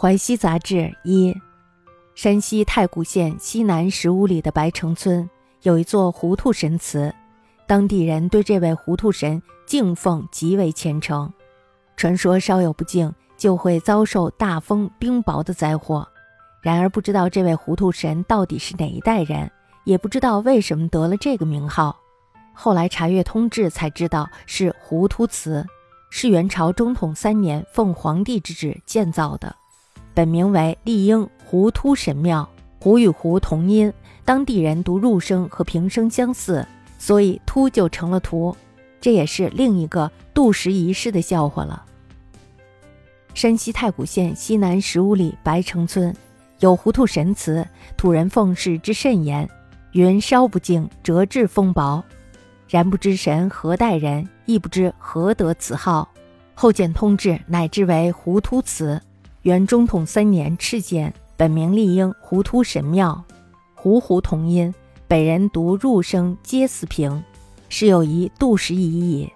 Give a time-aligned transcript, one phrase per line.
[0.00, 1.36] 淮西杂志一，
[2.14, 5.28] 山西太谷县西南十五里的白城村
[5.60, 7.14] 有一座糊涂神祠，
[7.66, 11.30] 当地人对这位糊涂神敬奉极为虔诚。
[11.98, 16.08] 传说稍有不敬，就会遭受大风冰雹的灾祸。
[16.62, 19.52] 然而不知道这位糊涂神到底是哪一代人，
[19.84, 21.94] 也不知道为什么得了这个名号。
[22.54, 25.66] 后来查阅通志才知道是糊涂祠，
[26.08, 29.54] 是元朝中统三年奉皇帝之旨建造的。
[30.14, 33.92] 本名为丽英胡突神庙，胡与胡同音，
[34.24, 36.66] 当地人读入声和平声相似，
[36.98, 38.54] 所以突就成了图。
[39.00, 41.84] 这也是另一个杜十遗世的笑话了。
[43.32, 46.14] 山西太谷县西南十五里白城村
[46.58, 47.66] 有糊涂神祠，
[47.96, 49.48] 土人奉事之甚严，
[49.92, 52.02] 云烧不敬，折至风雹。
[52.68, 56.08] 然不知神何代人，亦不知何得此号。
[56.54, 59.00] 后见通志，乃知为糊涂祠。
[59.42, 63.24] 元中统三年敕建，本名丽婴糊涂神庙，
[63.74, 64.74] 胡胡同音，
[65.08, 67.24] 北人读入声皆似平，
[67.70, 69.32] 是有一杜十一也。